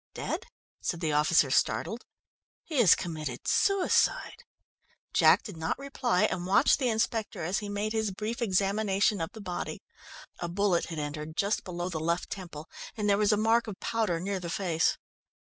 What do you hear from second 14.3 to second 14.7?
the